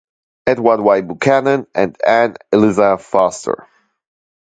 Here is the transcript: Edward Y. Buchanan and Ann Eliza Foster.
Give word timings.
Edward 0.47 0.79
Y. 0.81 1.01
Buchanan 1.01 1.67
and 1.75 1.95
Ann 2.07 2.33
Eliza 2.51 2.97
Foster. 2.97 3.67